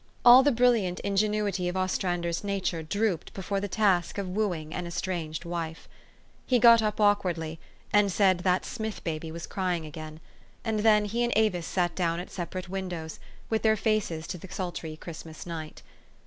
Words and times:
All 0.25 0.41
the 0.41 0.51
brilliant 0.51 0.99
ingenuity 1.01 1.67
of 1.69 1.77
Ostrander's 1.77 2.43
na 2.43 2.57
ture 2.57 2.81
drooped 2.81 3.35
before 3.35 3.61
the 3.61 3.67
task 3.67 4.17
of 4.17 4.27
wooing 4.29 4.73
an 4.73 4.87
estranged 4.87 5.45
wife. 5.45 5.87
He 6.47 6.57
got 6.57 6.81
up 6.81 6.99
awkwardly, 6.99 7.59
and 7.93 8.11
said 8.11 8.39
that 8.39 8.65
Smith 8.65 9.03
baby 9.03 9.31
was 9.31 9.45
crying 9.45 9.85
again; 9.85 10.19
and 10.65 10.79
then 10.79 11.05
he 11.05 11.23
and 11.23 11.31
Avis 11.35 11.67
sat 11.67 11.93
down 11.95 12.19
at 12.19 12.31
separate 12.31 12.67
windows, 12.67 13.19
with 13.51 13.61
their 13.61 13.77
faces 13.77 14.25
to 14.25 14.39
the 14.39 14.47
sultry 14.49 14.97
Christmas 14.97 15.45
night. 15.45 15.83